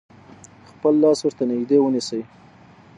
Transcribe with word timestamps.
خپل 0.69 0.93
لاس 1.03 1.19
ورته 1.23 1.43
نژدې 1.51 1.77
ونیسئ. 1.81 2.21